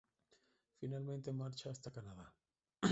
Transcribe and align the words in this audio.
Finalmente 0.79 1.31
marcha 1.31 1.69
hasta 1.69 1.91
Canadá. 1.91 2.33